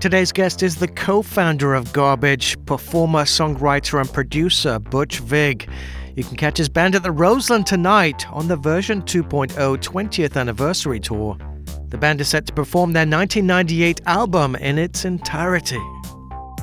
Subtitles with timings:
[0.00, 5.68] Today's guest is the co founder of Garbage, performer, songwriter, and producer Butch Vig.
[6.16, 11.00] You can catch his band at the Roseland tonight on the version 2.0 20th anniversary
[11.00, 11.36] tour.
[11.88, 15.82] The band is set to perform their 1998 album in its entirety.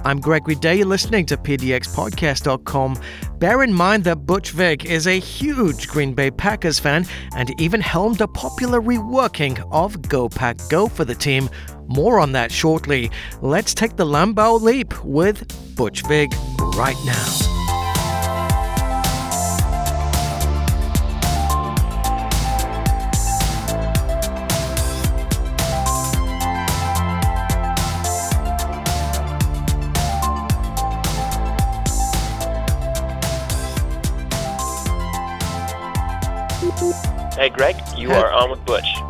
[0.06, 3.02] I'm Gregory Day, listening to PDXPodcast.com.
[3.40, 7.06] Bear in mind that Butch Vig is a huge Green Bay Packers fan
[7.36, 11.50] and even helmed a popular reworking of Go Pack Go for the team.
[11.88, 13.12] More on that shortly.
[13.42, 16.34] Let's take the Lambeau leap with Butch Vig
[16.76, 17.57] right now.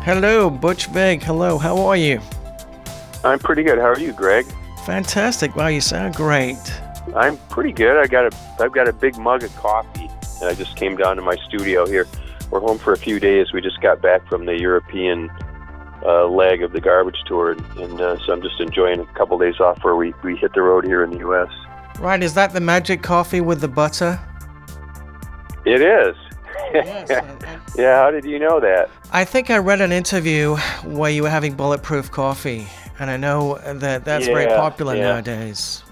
[0.08, 1.22] Hello, Butch Vig.
[1.22, 2.18] Hello, how are you?
[3.24, 3.76] I'm pretty good.
[3.76, 4.46] How are you, Greg?
[4.86, 5.54] Fantastic.
[5.54, 6.56] Wow, you sound great.
[7.14, 7.98] I'm pretty good.
[7.98, 10.08] I got a I've got a big mug of coffee,
[10.40, 12.06] and I just came down to my studio here.
[12.50, 13.52] We're home for a few days.
[13.52, 15.28] We just got back from the European
[16.02, 19.60] uh, leg of the garbage tour, and uh, so I'm just enjoying a couple days
[19.60, 21.50] off where we, we hit the road here in the U.S.
[21.98, 24.18] Right, is that the magic coffee with the butter?
[25.66, 26.16] It is.
[26.74, 27.08] Yes,
[27.76, 28.90] yeah, how did you know that?
[29.12, 32.66] I think I read an interview where you were having bulletproof coffee,
[32.98, 35.02] and I know that that's very Yeah, popular yeah.
[35.02, 35.82] nowadays.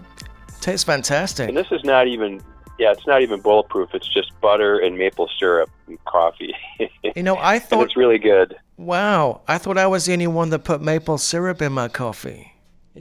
[0.60, 1.48] Tastes fantastic.
[1.48, 2.40] And this is not even
[2.78, 3.94] yeah, it's not even bulletproof.
[3.94, 6.54] It's just butter and maple syrup and coffee.
[7.14, 8.56] You know, I and thought, it's really good.
[8.76, 12.52] wow, I thought I was the only one that put maple syrup in my coffee.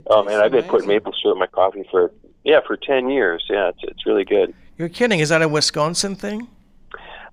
[0.06, 2.12] Oh man, I've been putting maple syrup in my coffee for
[2.44, 3.44] yeah for ten years.
[3.50, 4.54] Yeah, it's it's really good.
[4.78, 5.20] You're kidding?
[5.20, 6.48] Is that a Wisconsin thing?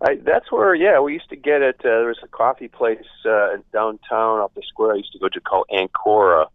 [0.04, 1.78] I, that's where, yeah, we used to get it.
[1.80, 5.30] Uh, there was a coffee place uh, downtown off the square I used to go
[5.30, 6.48] to called Ancora.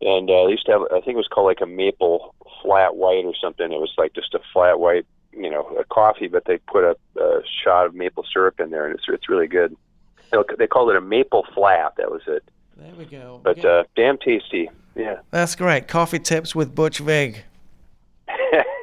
[0.00, 2.96] And uh, they used to have, I think it was called like a maple flat
[2.96, 3.72] white or something.
[3.72, 6.96] It was like just a flat white, you know, a coffee, but they put a,
[7.20, 9.76] a shot of maple syrup in there, and it's it's really good.
[10.58, 11.94] They called it a maple flat.
[11.96, 12.44] That was it.
[12.76, 13.40] There we go.
[13.42, 14.68] But uh, damn tasty.
[14.94, 15.20] Yeah.
[15.30, 15.88] That's great.
[15.88, 17.44] Coffee tips with Butch Vig.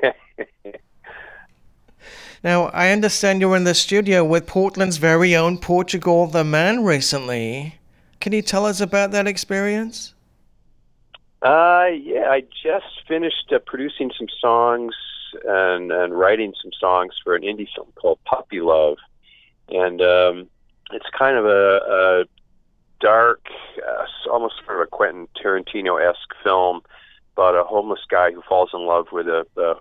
[2.43, 7.79] Now, I understand you're in the studio with Portland's very own Portugal the Man recently.
[8.19, 10.15] Can you tell us about that experience?
[11.43, 14.95] Uh, yeah, I just finished uh, producing some songs
[15.45, 18.97] and and writing some songs for an indie film called Puppy Love,
[19.69, 20.49] and um,
[20.91, 22.25] it's kind of a, a
[22.99, 23.47] dark,
[23.87, 26.81] uh, almost sort of a Quentin Tarantino esque film
[27.33, 29.75] about a homeless guy who falls in love with a, a,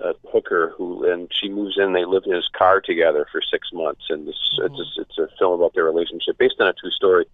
[0.00, 1.92] a hooker who, and she moves in.
[1.92, 5.28] They live in his car together for six months, and it's it's, a, it's a
[5.38, 7.26] film about their relationship based on a true story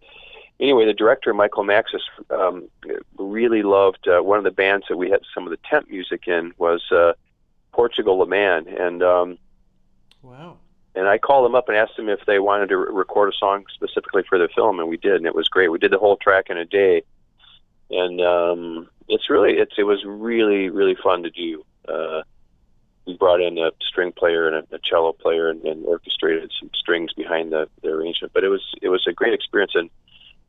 [0.61, 2.69] anyway, the director Michael Maxxis um,
[3.19, 6.29] really loved uh, one of the bands that we had some of the temp music
[6.29, 7.13] in was uh,
[7.73, 9.39] Portugal the Man, and um,
[10.23, 10.59] Wow.
[10.95, 13.37] and I called them up and asked them if they wanted to re- record a
[13.37, 15.69] song specifically for the film, and we did, and it was great.
[15.69, 17.03] We did the whole track in a day,
[17.91, 21.65] and um, it's really it's it was really really fun to do.
[21.89, 22.23] Uh,
[23.11, 26.71] we brought in a string player and a, a cello player and, and orchestrated some
[26.75, 29.91] strings behind the, the arrangement, but it was it was a great experience and.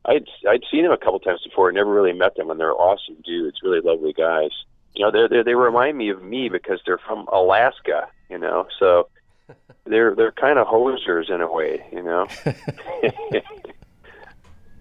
[0.04, 1.68] I'd I'd seen them a couple times before.
[1.68, 4.50] I never really met them, and they're awesome dudes, really lovely guys.
[4.96, 8.08] You know, they they they remind me of me because they're from Alaska.
[8.28, 9.08] You know, so
[9.84, 11.86] they're they're kind of hosers in a way.
[11.92, 12.26] You know.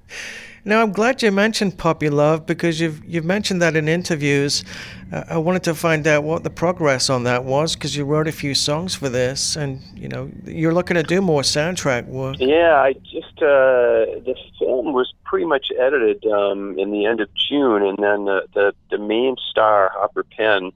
[0.64, 4.64] Now, I'm glad you mentioned Puppy Love because you've you've mentioned that in interviews.
[5.12, 8.28] Uh, I wanted to find out what the progress on that was because you wrote
[8.28, 12.36] a few songs for this, and you know you're looking to do more soundtrack work.
[12.40, 17.30] Yeah, I just uh, the film was pretty much edited um, in the end of
[17.34, 20.72] June, and then the the, the main star Hopper Penn,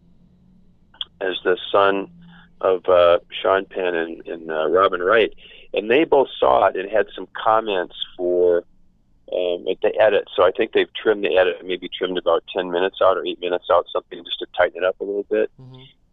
[1.21, 2.09] as the son
[2.61, 5.31] of uh, Sean Penn and, and uh, Robin Wright,
[5.75, 8.63] and they both saw it and had some comments for
[9.35, 10.27] um, at the edit.
[10.35, 13.39] So I think they've trimmed the edit, maybe trimmed about ten minutes out or eight
[13.41, 15.51] minutes out, something just to tighten it up a little bit.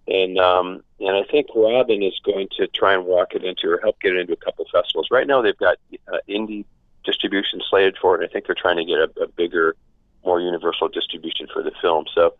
[0.08, 3.78] And um, and I think Robin is going to try and walk it into or
[3.80, 5.08] help get it into a couple festivals.
[5.10, 5.76] Right now, they've got
[6.12, 6.64] uh, indie
[7.04, 8.20] distribution slated for it.
[8.20, 9.76] and I think they're trying to get a, a bigger,
[10.24, 12.06] more universal distribution for the film.
[12.12, 12.34] So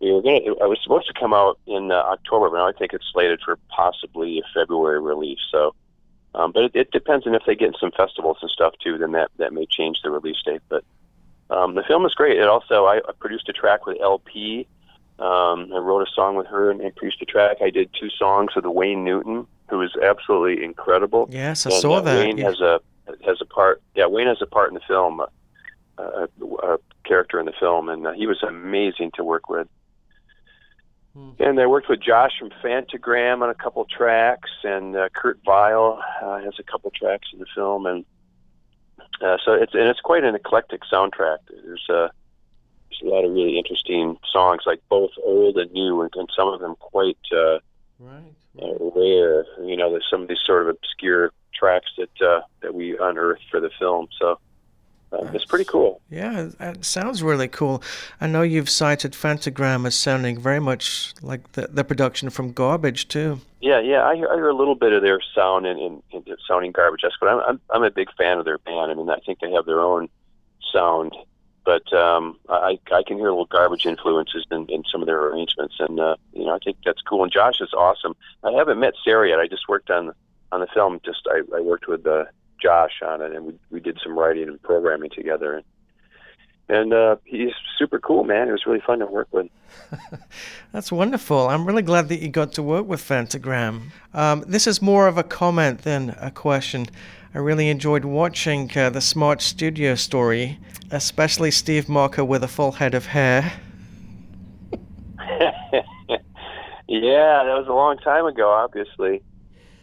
[0.00, 0.58] we were going to.
[0.62, 3.40] I was supposed to come out in uh, October, but now I think it's slated
[3.42, 5.40] for possibly a February release.
[5.50, 5.74] So.
[6.36, 8.98] Um, but it, it depends on if they get in some festivals and stuff too.
[8.98, 10.60] Then that that may change the release date.
[10.68, 10.84] But
[11.50, 12.38] um, the film is great.
[12.38, 14.68] It also I, I produced a track with LP.
[15.18, 17.56] Um, I wrote a song with her and, and produced a track.
[17.62, 21.26] I did two songs with Wayne Newton, who is absolutely incredible.
[21.30, 22.18] Yes, I And, saw uh, that.
[22.26, 22.44] Wayne yeah.
[22.44, 22.80] has a
[23.24, 23.80] has a part.
[23.94, 25.22] Yeah, Wayne has a part in the film.
[25.98, 29.66] Uh, a, a character in the film, and uh, he was amazing to work with.
[31.16, 31.30] Hmm.
[31.38, 36.02] And I worked with Josh from Phantogram on a couple tracks, and uh, Kurt Vile
[36.22, 38.04] uh, has a couple tracks in the film, and
[39.22, 41.38] uh, so it's and it's quite an eclectic soundtrack.
[41.48, 42.08] There's a uh,
[42.90, 46.48] there's a lot of really interesting songs, like both old and new, and, and some
[46.48, 47.60] of them quite uh,
[47.98, 48.22] right,
[48.54, 48.62] right.
[48.62, 49.46] Uh, rare.
[49.64, 53.44] You know, there's some of these sort of obscure tracks that uh, that we unearthed
[53.50, 54.08] for the film.
[54.20, 54.38] So
[55.12, 56.00] uh, it's pretty cool.
[56.10, 57.82] Yeah, it sounds really cool.
[58.20, 63.08] I know you've cited Phantogram as sounding very much like the, the production from Garbage
[63.08, 63.40] too.
[63.60, 66.24] Yeah, yeah, I hear, I hear a little bit of their sound in, in, in
[66.46, 68.90] sounding Garbage but I'm, I'm I'm a big fan of their band.
[68.90, 70.08] I mean, I think they have their own
[70.72, 71.14] sound,
[71.64, 75.20] but um, I I can hear a little Garbage influences in, in some of their
[75.20, 77.22] arrangements, and uh, you know I think that's cool.
[77.22, 78.14] And Josh is awesome.
[78.42, 79.40] I haven't met Sarah yet.
[79.40, 80.12] I just worked on
[80.52, 81.00] on the film.
[81.04, 82.24] Just I, I worked with uh,
[82.66, 85.54] Josh on it, and we we did some writing and programming together.
[85.54, 85.64] And
[86.68, 88.48] and uh, he's super cool, man.
[88.48, 89.46] It was really fun to work with.
[90.72, 91.48] That's wonderful.
[91.48, 93.92] I'm really glad that you got to work with Phantogram.
[94.12, 96.86] Um, this is more of a comment than a question.
[97.34, 100.58] I really enjoyed watching uh, the Smart Studio story,
[100.90, 103.52] especially Steve Marker with a full head of hair.
[106.88, 109.22] yeah, that was a long time ago, obviously.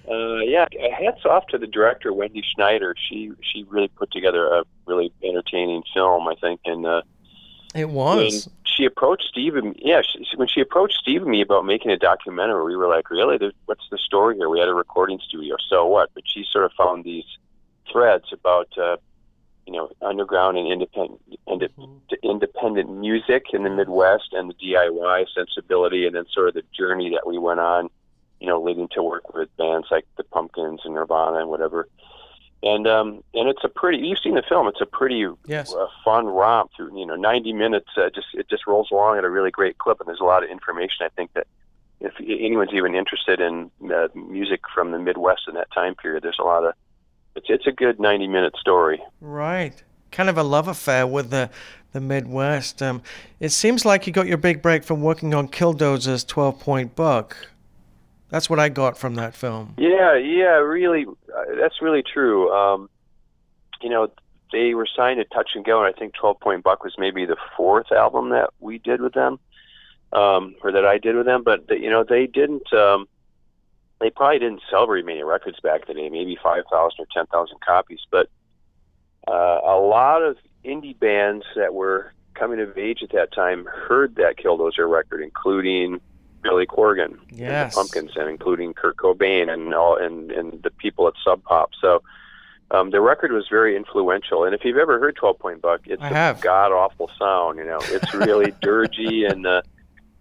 [0.10, 0.68] Uh, yeah,
[0.98, 2.96] hats off to the director Wendy Schneider.
[3.10, 6.60] She she really put together a really entertaining film, I think.
[6.66, 7.04] And uh,
[7.74, 8.50] it was.
[8.66, 11.98] she approached Steve and yeah, she, when she approached Steve and me about making a
[11.98, 13.54] documentary, we were like, really?
[13.66, 14.50] What's the story here?
[14.50, 16.10] We had a recording studio, so what?
[16.14, 17.26] But she sort of found these
[17.90, 18.98] threads about uh,
[19.66, 22.30] you know underground and independent mm-hmm.
[22.30, 27.10] independent music in the Midwest and the DIY sensibility, and then sort of the journey
[27.12, 27.90] that we went on
[28.44, 31.88] you know, leading to work with bands like the Pumpkins and Nirvana and whatever.
[32.62, 34.06] And um, and it's a pretty.
[34.06, 34.68] You've seen the film.
[34.68, 35.74] It's a pretty yes.
[35.74, 37.88] uh, fun romp through you know 90 minutes.
[37.98, 40.44] Uh, just it just rolls along at a really great clip, and there's a lot
[40.44, 40.98] of information.
[41.06, 41.48] I think that
[42.02, 46.40] if anyone's even interested in uh, music from the Midwest in that time period, there's
[46.40, 46.74] a lot of.
[47.36, 49.02] It's it's a good 90 minute story.
[49.22, 49.82] Right
[50.14, 51.50] kind of a love affair with the
[51.92, 52.82] the Midwest.
[52.82, 53.04] Um,
[53.40, 57.38] it seems like you got your big break from working on Killdozer's 12 Point Buck.
[58.34, 59.76] That's what I got from that film.
[59.78, 62.52] Yeah, yeah, really, uh, that's really true.
[62.52, 62.90] Um,
[63.80, 64.12] you know,
[64.52, 67.28] they were signed to Touch and Go, and I think Twelve Point Buck was maybe
[67.28, 69.38] the fourth album that we did with them,
[70.14, 71.44] um, or that I did with them.
[71.44, 72.74] But you know, they didn't.
[72.74, 73.08] Um,
[74.02, 77.62] they probably didn't sell very many records back then, maybe five thousand or ten thousand
[77.62, 78.00] copies.
[78.10, 78.32] But
[79.28, 84.16] uh, a lot of indie bands that were coming of age at that time heard
[84.16, 86.02] that Killdozer record, including
[86.44, 87.50] Billy Corgan yes.
[87.50, 91.44] and the Pumpkins, and including Kurt Cobain and all and and the people at Sub
[91.44, 91.72] Pop.
[91.80, 92.04] So
[92.72, 94.44] um, the record was very influential.
[94.44, 97.60] And if you've ever heard Twelve Point Buck, it's a god awful sound.
[97.60, 99.62] You know, it's really dirgy, and uh,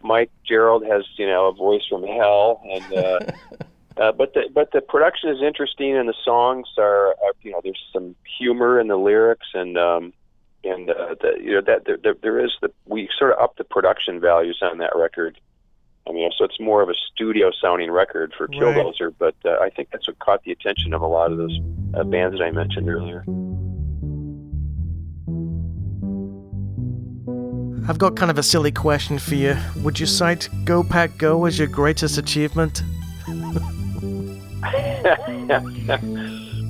[0.02, 3.20] Mike Gerald has you know a voice from hell, and uh,
[3.96, 7.60] uh, but the but the production is interesting, and the songs are, are you know
[7.62, 10.12] there's some humor in the lyrics, and um,
[10.64, 13.64] and uh, the, you know that there, there is the we sort of up the
[13.64, 15.40] production values on that record
[16.08, 19.14] I mean, so it's more of a studio sounding record for Killdozer, right.
[19.18, 21.58] but uh, I think that's what caught the attention of a lot of those
[21.94, 23.24] uh, bands that I mentioned earlier.
[27.88, 29.56] I've got kind of a silly question for you.
[29.82, 32.82] Would you cite Go Pack Go as your greatest achievement?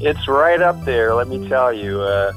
[0.01, 2.01] it's right up there, let me tell you.
[2.01, 2.33] Uh,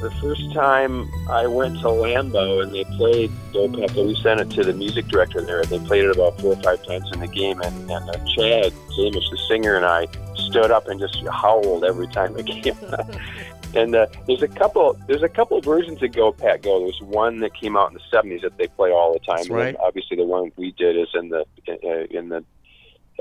[0.00, 4.50] the first time I went to Lambeau and they played Go Pack we sent it
[4.50, 7.20] to the music director there, and they played it about four or five times in
[7.20, 7.60] the game.
[7.60, 12.06] And, and uh, Chad Zamish, the singer, and I stood up and just howled every
[12.08, 12.76] time it came.
[13.74, 16.80] and uh, there's a couple, there's a couple versions of Go Pack Go.
[16.80, 19.38] There's one that came out in the '70s that they play all the time.
[19.38, 19.76] That's right.
[19.80, 22.44] obviously, the one we did is in the uh, in the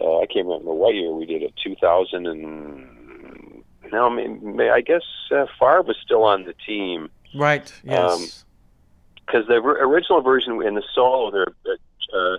[0.02, 2.97] uh, I can't remember what year we did it, 2000 and
[3.92, 7.10] no, I mean, I guess uh, Favre was still on the team.
[7.36, 7.72] Right.
[7.84, 8.46] Yes.
[9.26, 12.38] Because um, the original version in the solo, there, uh, uh,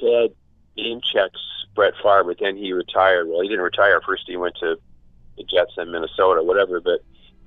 [0.00, 0.30] Chad
[0.76, 1.40] name checks
[1.74, 3.28] Brett Favre, but then he retired.
[3.28, 4.00] Well, he didn't retire.
[4.00, 4.76] First, he went to
[5.36, 6.80] the Jets in Minnesota, whatever.
[6.80, 7.00] But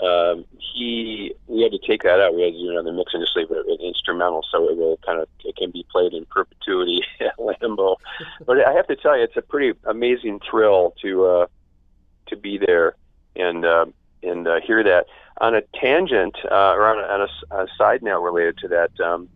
[0.05, 2.35] um, he, we had to take that out.
[2.35, 4.97] We had to do another mix and just leave it an instrumental, so it will
[5.05, 7.97] kind of it can be played in perpetuity at Lambeau.
[8.45, 11.47] but I have to tell you, it's a pretty amazing thrill to uh,
[12.27, 12.95] to be there
[13.41, 13.85] and uh,
[14.23, 15.07] and uh, hear that.
[15.39, 18.99] On a tangent, uh, or on, a, on a, a, side note related to that,
[18.99, 19.27] um,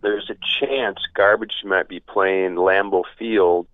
[0.00, 3.66] there's a chance Garbage might be playing Lambeau Field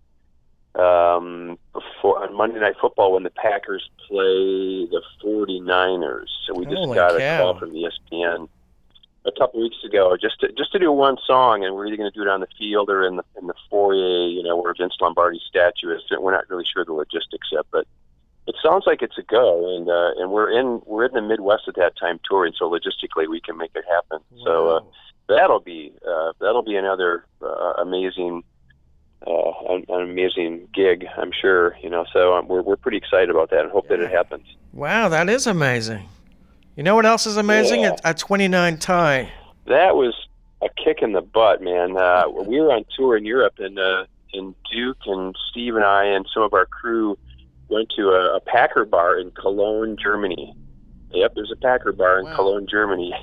[0.74, 6.26] um, before, on Monday Night Football when the Packers play the 49ers.
[6.46, 7.34] So we just Holy got cow.
[7.34, 8.48] a call from ESPN
[9.24, 12.10] a couple weeks ago, just to just to do one song, and we're either going
[12.10, 14.74] to do it on the field or in the in the foyer, you know, where
[14.74, 16.02] Vince Lombardi's statue is.
[16.10, 17.59] We're not really sure the logistics yet, but it
[18.62, 21.76] sounds like it's a go, and uh, and we're in we're in the Midwest at
[21.76, 24.20] that time touring, so logistically we can make it happen.
[24.30, 24.44] Wow.
[24.44, 24.80] So uh,
[25.28, 28.42] that'll be uh, that'll be another uh, amazing.
[29.26, 31.76] Uh, an, an amazing gig, I'm sure.
[31.82, 33.96] You know, so um, we're we're pretty excited about that and hope yeah.
[33.96, 34.46] that it happens.
[34.72, 36.08] Wow, that is amazing.
[36.74, 37.82] You know what else is amazing?
[37.82, 37.96] Yeah.
[38.02, 39.30] A, a 29 tie.
[39.66, 40.14] That was
[40.62, 41.96] a kick in the butt, man.
[41.96, 46.04] Uh, we were on tour in Europe, and uh, and Duke and Steve and I
[46.04, 47.18] and some of our crew
[47.70, 50.54] went to a, a Packer bar in Cologne, Germany.
[51.12, 52.36] Yep, there's a Packer bar in wow.
[52.36, 53.14] Cologne, Germany.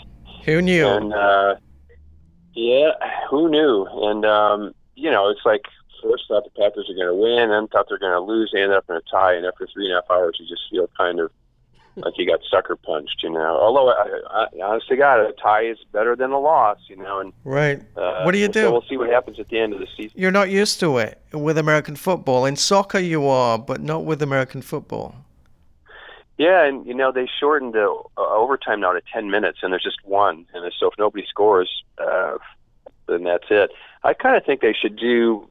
[0.46, 0.88] Who knew?
[0.88, 1.56] And uh,
[2.54, 2.92] yeah,
[3.30, 3.88] who knew?
[3.92, 5.62] And um, you know, it's like
[6.02, 8.52] first thought the Packers are going to win, then thought they're going to lose.
[8.54, 10.64] They ended up in a tie, and after three and a half hours, you just
[10.70, 11.32] feel kind of
[11.98, 13.58] like you got sucker punched, you know.
[13.60, 17.20] Although, I, I, honest to God, a tie is better than a loss, you know.
[17.20, 17.82] And right.
[17.96, 18.62] Uh, what do you do?
[18.62, 20.20] So we'll see what happens at the end of the season.
[20.20, 22.46] You're not used to it with American football.
[22.46, 25.16] In soccer, you are, but not with American football.
[26.38, 27.88] Yeah, and you know they shortened the
[28.18, 31.84] uh, overtime now to ten minutes, and there's just one, and so if nobody scores,
[31.98, 32.38] uh,
[33.08, 33.72] then that's it.
[34.04, 35.50] I kind of think they should do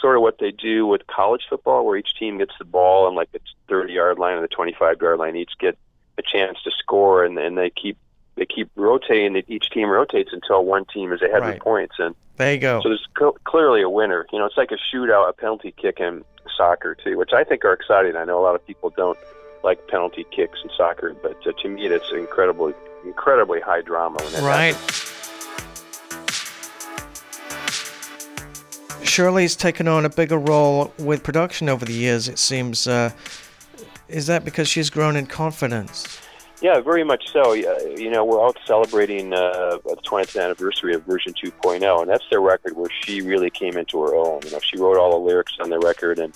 [0.00, 3.16] sort of what they do with college football, where each team gets the ball and
[3.16, 5.76] like the 30 yard line or the 25 yard line, each get
[6.18, 7.96] a chance to score, and, and they keep
[8.36, 9.42] they keep rotating.
[9.48, 11.54] Each team rotates until one team is ahead right.
[11.54, 12.80] with points, and there you go.
[12.82, 14.26] So there's cl- clearly a winner.
[14.32, 16.24] You know, it's like a shootout, a penalty kick in
[16.56, 18.16] soccer too, which I think are exciting.
[18.16, 19.18] I know a lot of people don't
[19.64, 22.74] like penalty kicks in soccer, but uh, to me, it's incredibly
[23.04, 24.74] incredibly high drama when that right.
[24.74, 25.05] happens.
[29.08, 32.86] Shirley's taken on a bigger role with production over the years, it seems.
[32.86, 33.10] Uh,
[34.08, 36.20] is that because she's grown in confidence?
[36.62, 37.52] Yeah, very much so.
[37.52, 42.40] You know, we're out celebrating uh, the 20th anniversary of version 2.0, and that's their
[42.40, 44.40] record where she really came into her own.
[44.44, 46.34] You know, she wrote all the lyrics on the record and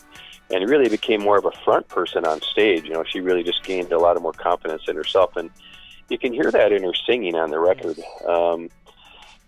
[0.53, 2.85] and really became more of a front person on stage.
[2.85, 5.49] You know, she really just gained a lot of more confidence in herself, and
[6.09, 7.99] you can hear that in her singing on the record.
[8.27, 8.69] Um,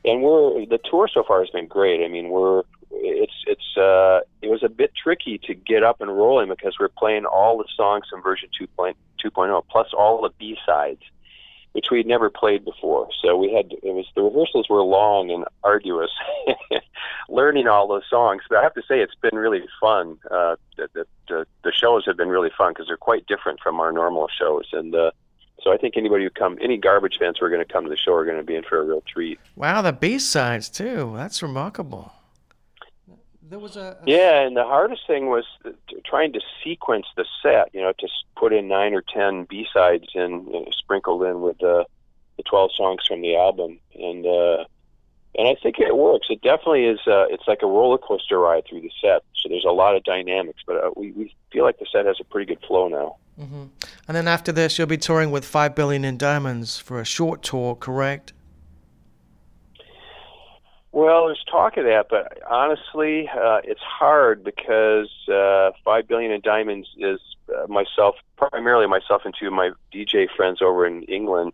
[0.05, 2.05] and we're the tour so far has been great.
[2.05, 6.11] I mean, we're it's it's uh, it was a bit tricky to get up and
[6.11, 11.03] rolling because we're playing all the songs from version 2.2.0 plus all the B sides,
[11.73, 13.09] which we'd never played before.
[13.23, 16.11] So we had it was the rehearsals were long and arduous,
[17.29, 18.43] learning all those songs.
[18.49, 20.19] But I have to say it's been really fun.
[20.31, 23.81] Uh, the, the the the shows have been really fun because they're quite different from
[23.81, 24.95] our normal shows and.
[24.95, 25.13] Uh,
[25.63, 27.91] so I think anybody who come, any garbage fans who are going to come to
[27.91, 29.39] the show are going to be in for a real treat.
[29.57, 31.13] Wow, the B sides too.
[31.17, 32.13] That's remarkable
[33.53, 35.45] there was a, a, yeah and the hardest thing was
[36.07, 40.47] trying to sequence the set you know to put in nine or ten b-sides and
[40.47, 41.85] you know, sprinkled in with the
[42.39, 44.65] the 12 songs from the album and uh
[45.39, 46.27] and I think it works.
[46.29, 46.99] It definitely is.
[47.07, 49.23] Uh, it's like a roller coaster ride through the set.
[49.35, 52.21] So there's a lot of dynamics, but uh, we we feel like the set has
[52.21, 53.17] a pretty good flow now.
[53.43, 53.65] Mm-hmm.
[54.09, 57.43] And then after this, you'll be touring with Five Billion in Diamonds for a short
[57.43, 58.33] tour, correct?
[60.93, 66.43] Well, there's talk of that, but honestly, uh, it's hard because uh, Five Billion in
[66.43, 67.19] Diamonds is
[67.49, 71.53] uh, myself, primarily myself and two of my DJ friends over in England.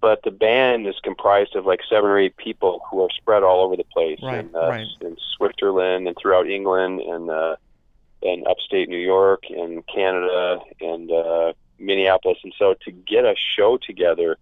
[0.00, 3.60] But the band is comprised of like seven or eight people who are spread all
[3.60, 4.86] over the place right, in, uh, right.
[5.02, 7.28] in Switzerland and throughout England and
[8.22, 12.38] and upstate New York and Canada and uh, Minneapolis.
[12.44, 14.36] And so to get a show together,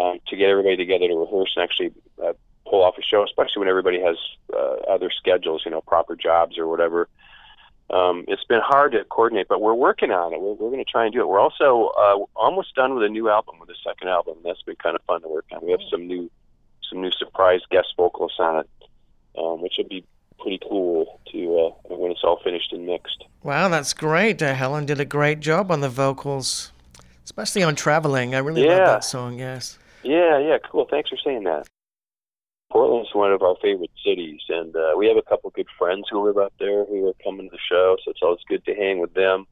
[0.00, 1.92] um, to get everybody together to rehearse and actually
[2.24, 2.32] uh,
[2.66, 4.16] pull off a show, especially when everybody has
[4.52, 7.08] uh, other schedules, you know, proper jobs or whatever.
[7.90, 10.40] Um, it's been hard to coordinate, but we're working on it.
[10.40, 11.28] We're, we're going to try and do it.
[11.28, 14.36] We're also uh, almost done with a new album, with a second album.
[14.44, 15.64] That's been kind of fun to work on.
[15.64, 16.30] We have some new,
[16.88, 18.70] some new surprise guest vocalists on it,
[19.36, 20.04] um, which would be
[20.40, 23.24] pretty cool to uh, when it's all finished and mixed.
[23.42, 24.42] Wow, that's great.
[24.42, 26.72] Uh, Helen did a great job on the vocals,
[27.24, 28.78] especially on "Traveling." I really yeah.
[28.78, 29.38] love that song.
[29.38, 29.78] Yes.
[30.02, 30.86] Yeah, yeah, cool.
[30.90, 31.66] Thanks for saying that.
[32.70, 36.24] Portland's one of our favorite cities, and uh, we have a couple good friends who
[36.24, 39.00] live out there who are coming to the show, so it's always good to hang
[39.00, 39.46] with them.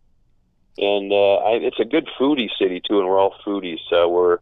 [0.78, 4.38] And uh, I, it's a good foodie city too, and we're all foodies, so we're,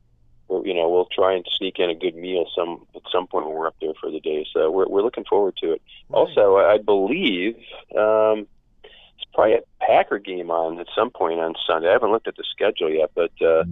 [0.48, 3.46] we're you know we'll try and sneak in a good meal some at some point
[3.46, 4.46] when we're up there for the day.
[4.52, 5.82] So we're we're looking forward to it.
[6.08, 6.18] Right.
[6.18, 7.56] Also, I believe
[7.96, 8.46] um,
[8.82, 11.88] it's probably a Packer game on at some point on Sunday.
[11.88, 13.62] I haven't looked at the schedule yet, but uh,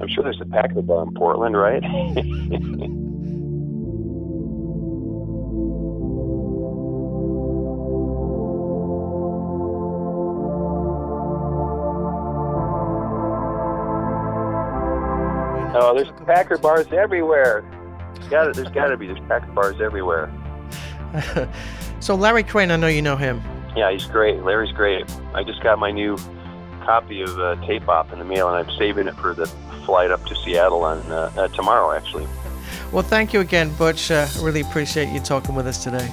[0.00, 1.82] I'm sure there's a Packer bar in Portland, right?
[15.74, 17.64] Oh, there's Packer bars everywhere.
[18.28, 19.06] Got There's got to be.
[19.06, 20.32] There's Packer bars everywhere.
[22.00, 23.42] so Larry Crane, I know you know him.
[23.76, 24.42] Yeah, he's great.
[24.42, 25.10] Larry's great.
[25.34, 26.18] I just got my new
[26.84, 29.46] copy of uh, Tape Op in the mail, and I'm saving it for the
[29.86, 32.26] flight up to Seattle on uh, uh, tomorrow, actually.
[32.92, 34.10] Well, thank you again, Butch.
[34.10, 36.08] Uh, really appreciate you talking with us today.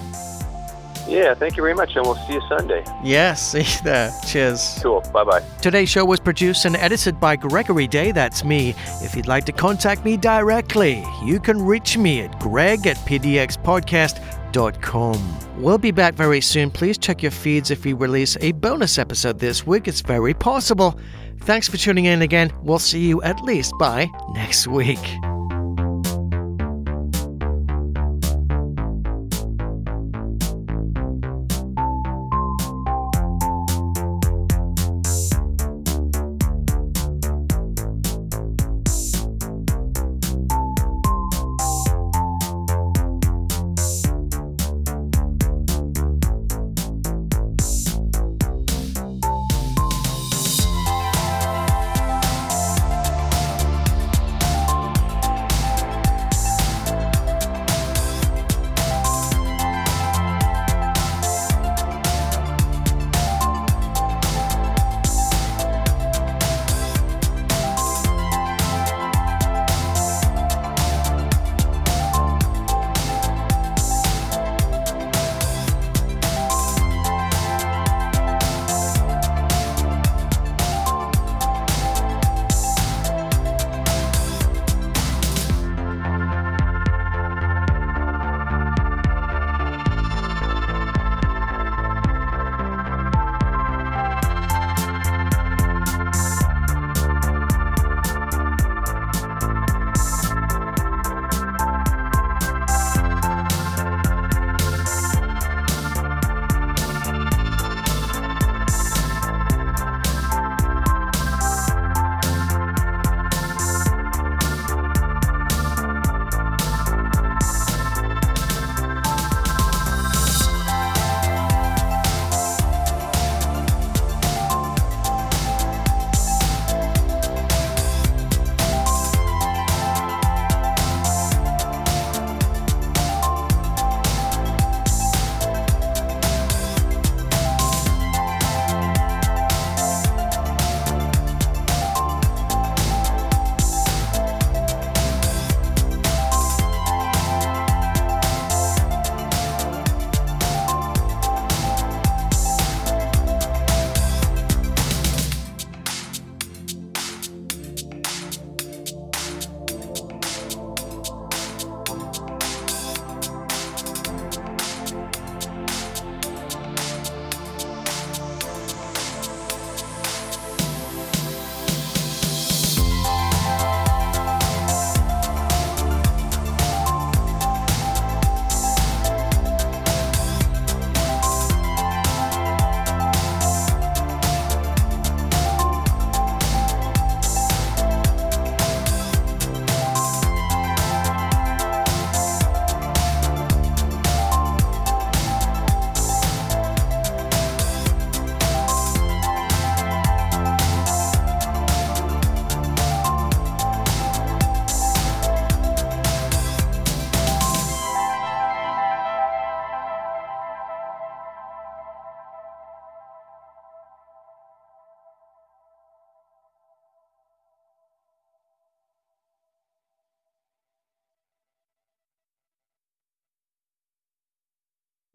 [1.10, 2.84] Yeah, thank you very much, and we'll see you Sunday.
[3.04, 4.12] Yes, see you there.
[4.28, 4.78] Cheers.
[4.82, 5.02] Cool.
[5.12, 5.42] Bye bye.
[5.62, 8.12] Today's show was produced and edited by Gregory Day.
[8.12, 8.76] That's me.
[9.02, 15.40] If you'd like to contact me directly, you can reach me at greg at pdxpodcast.com.
[15.58, 16.72] We'll be back very soon.
[16.72, 19.88] Please check your feeds if we release a bonus episode this week.
[19.88, 21.00] It's very possible.
[21.42, 22.52] Thanks for tuning in again.
[22.62, 25.00] We'll see you at least by next week.